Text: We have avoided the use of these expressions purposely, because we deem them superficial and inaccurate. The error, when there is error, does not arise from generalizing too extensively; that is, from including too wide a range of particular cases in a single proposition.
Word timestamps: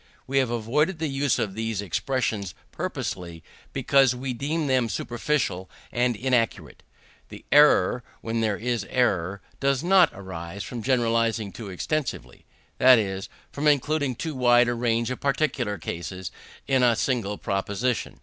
We 0.25 0.39
have 0.39 0.49
avoided 0.49 0.97
the 0.97 1.07
use 1.09 1.37
of 1.37 1.53
these 1.53 1.79
expressions 1.79 2.55
purposely, 2.71 3.43
because 3.71 4.15
we 4.15 4.33
deem 4.33 4.65
them 4.65 4.89
superficial 4.89 5.69
and 5.91 6.15
inaccurate. 6.15 6.81
The 7.29 7.45
error, 7.51 8.01
when 8.21 8.41
there 8.41 8.57
is 8.57 8.83
error, 8.89 9.43
does 9.59 9.83
not 9.83 10.09
arise 10.15 10.63
from 10.63 10.81
generalizing 10.81 11.51
too 11.51 11.69
extensively; 11.69 12.47
that 12.79 12.97
is, 12.97 13.29
from 13.51 13.67
including 13.67 14.15
too 14.15 14.33
wide 14.33 14.67
a 14.67 14.73
range 14.73 15.11
of 15.11 15.19
particular 15.19 15.77
cases 15.77 16.31
in 16.65 16.81
a 16.81 16.95
single 16.95 17.37
proposition. 17.37 18.19